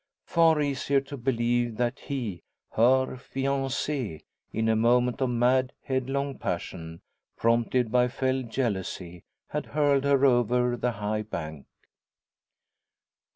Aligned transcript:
Far 0.25 0.59
easier 0.59 0.99
to 1.01 1.15
believe 1.15 1.77
that 1.77 1.99
he, 1.99 2.41
her 2.71 3.17
fiance, 3.17 4.19
in 4.51 4.67
a 4.67 4.75
moment 4.75 5.21
of 5.21 5.29
mad, 5.29 5.73
headlong 5.83 6.39
passion, 6.39 7.01
prompted 7.37 7.91
by 7.91 8.07
fell 8.07 8.41
jealousy, 8.41 9.21
had 9.49 9.67
hurled 9.67 10.05
her 10.05 10.25
over 10.25 10.75
the 10.75 10.93
high 10.93 11.21
bank. 11.21 11.67